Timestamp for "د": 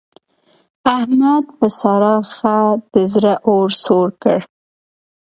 2.93-2.95